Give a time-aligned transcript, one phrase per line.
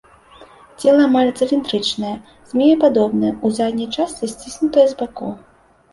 [0.83, 2.15] Цела амаль цыліндрычнае,
[2.53, 5.31] змеепадобнае, у задняй частцы сціснутае з бакоў.